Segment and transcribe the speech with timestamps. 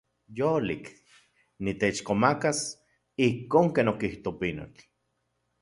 [0.37, 0.85] Yolik.
[1.67, 2.61] Niteixkomakas
[3.27, 4.81] ijkon ken okijto pinotl.